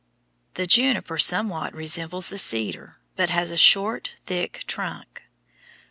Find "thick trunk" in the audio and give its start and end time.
4.25-5.21